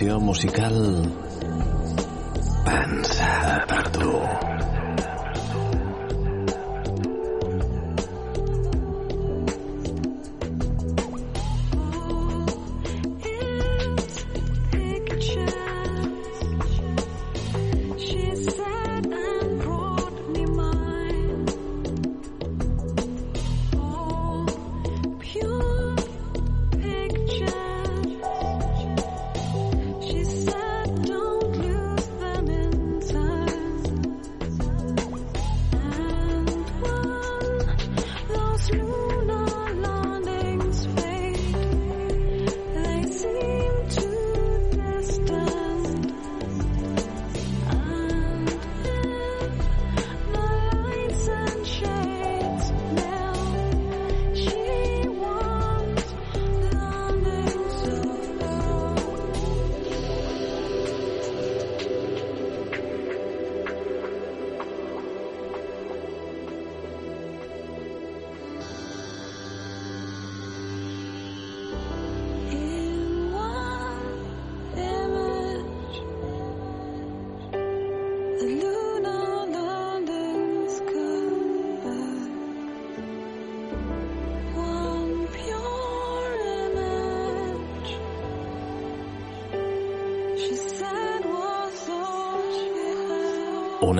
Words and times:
selección 0.00 0.22
musical. 0.22 1.19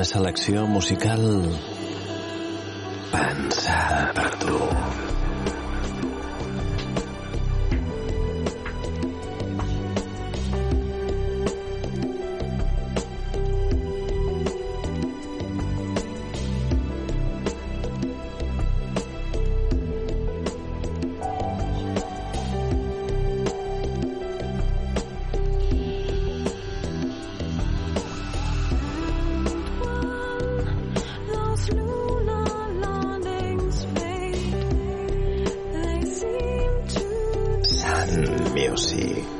una 0.00 0.04
selecció 0.06 0.66
musical 0.66 1.20
Deus. 38.70 38.92
E 38.92 39.39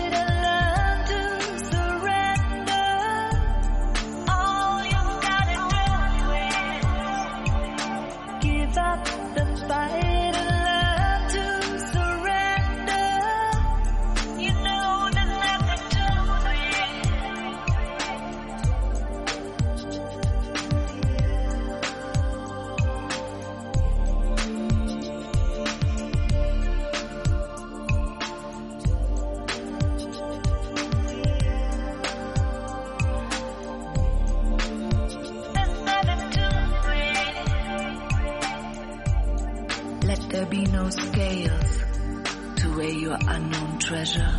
pleasure. 44.01 44.33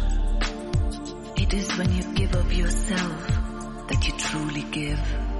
It 1.36 1.54
is 1.54 1.78
when 1.78 1.92
you 1.94 2.02
give 2.14 2.34
of 2.34 2.52
yourself 2.52 3.28
that 3.88 4.08
you 4.08 4.12
truly 4.18 4.62
give. 4.72 5.31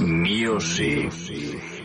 Music. 0.00 1.77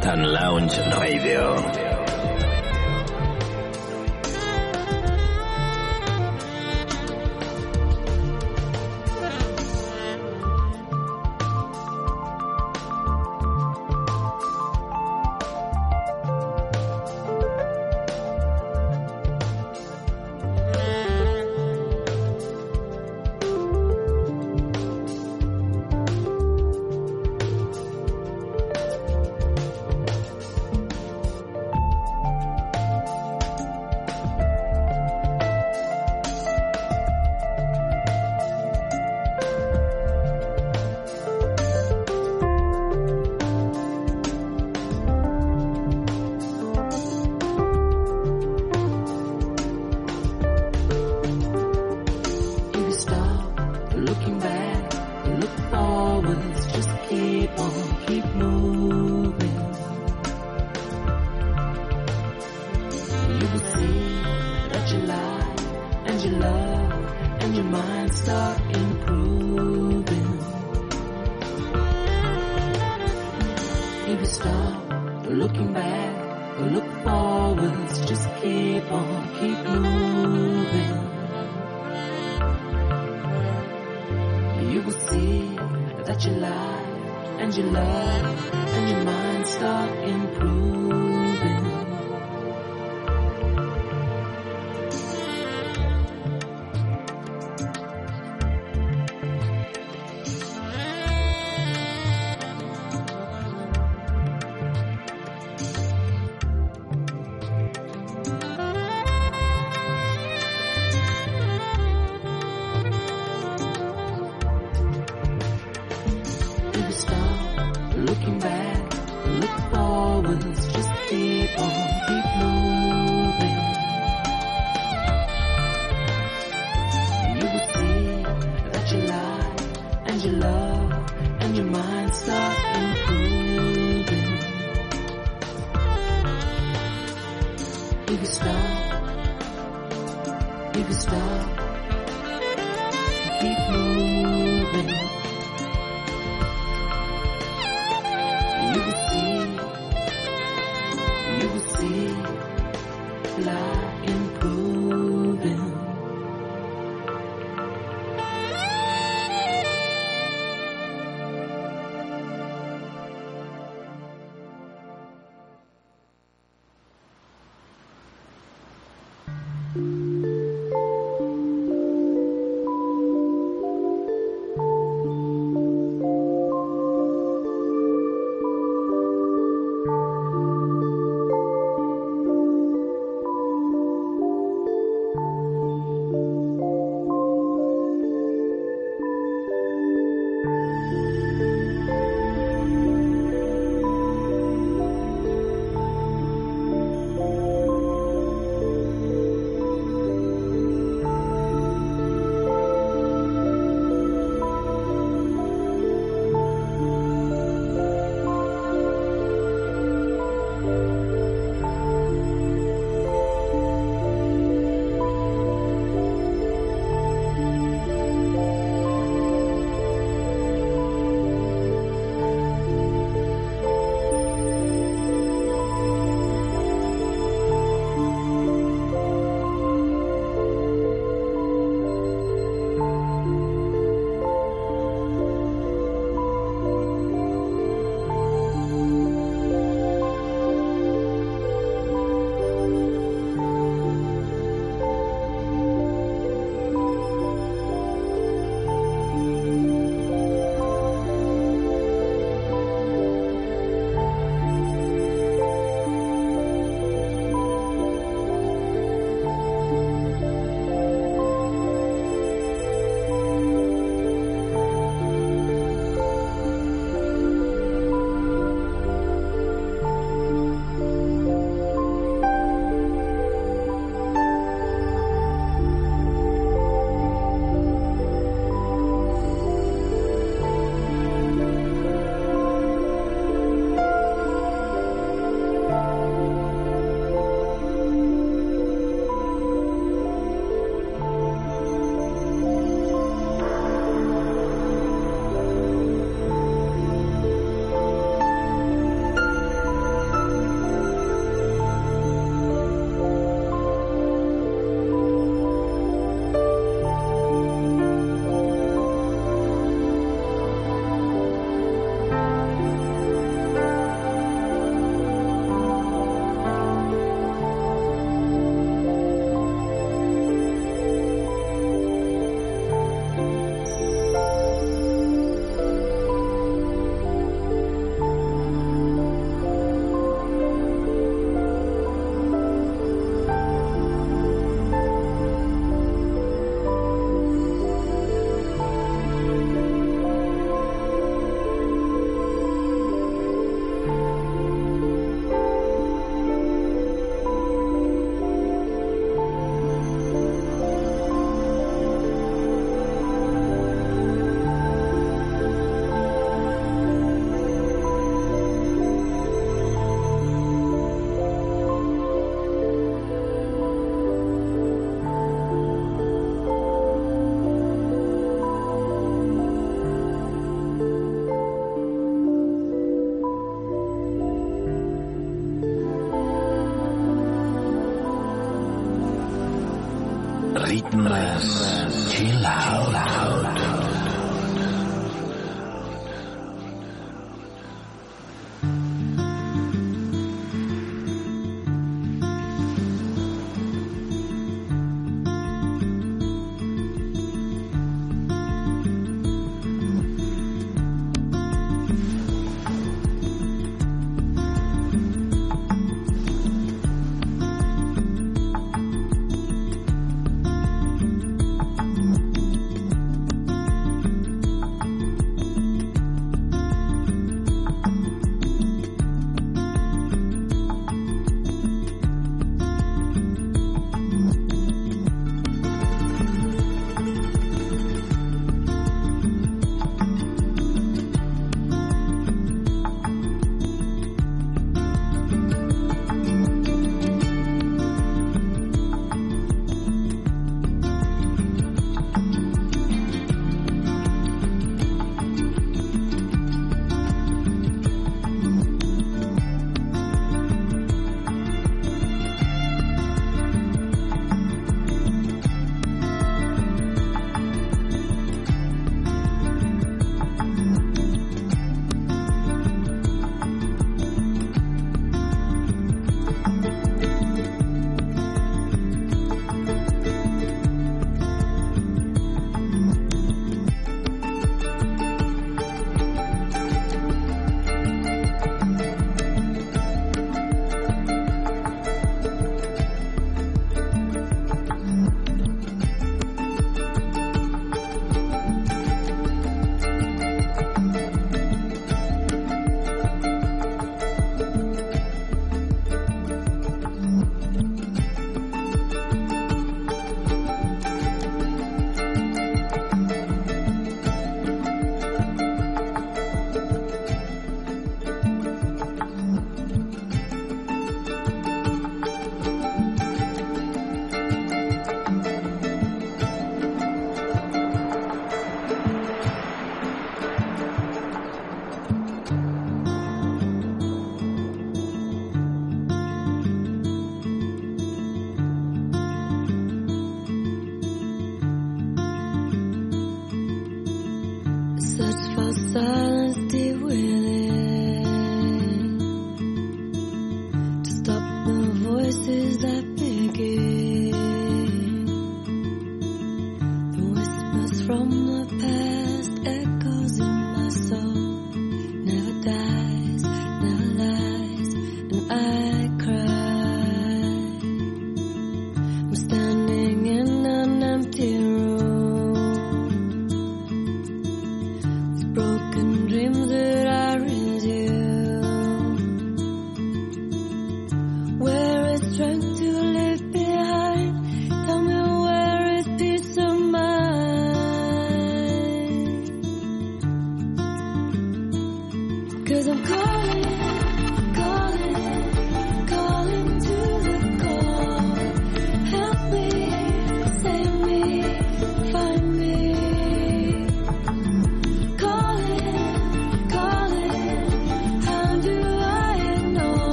Mountain 0.00 0.32
Lounge 0.32 0.78
Radio. 0.96 1.77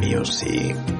Music. 0.00 0.97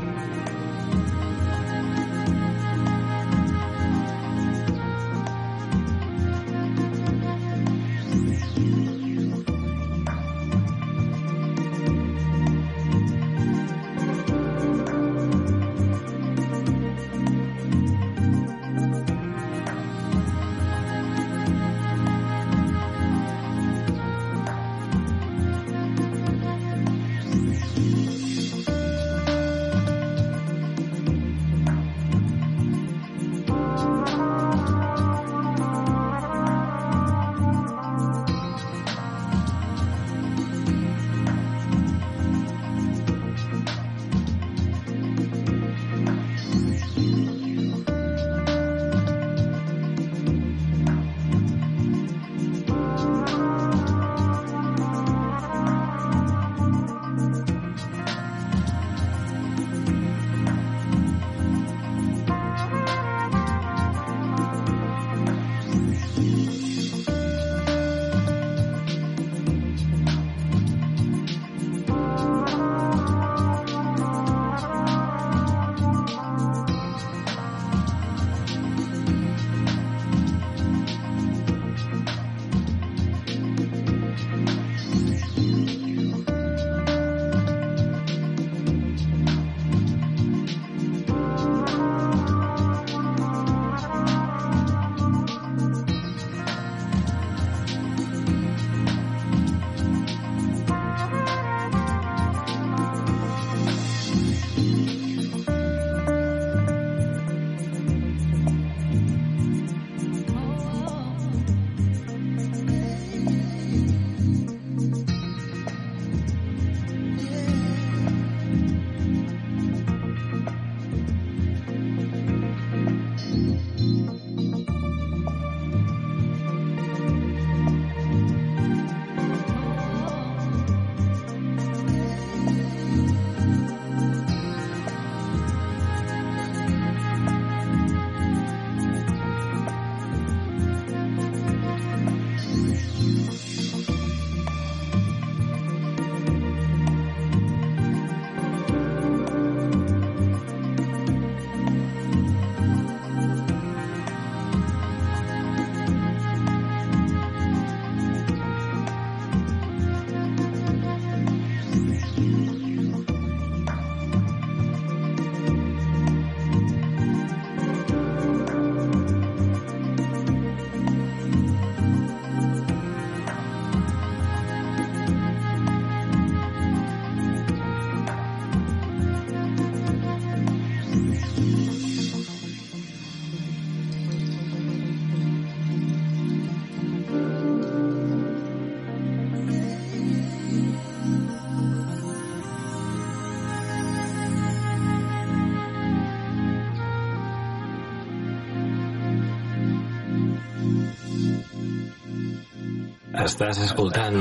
Estàs 203.29 203.59
escoltant 203.67 204.17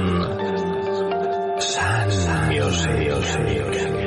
Sun 1.68 2.12
Music. 2.52 4.07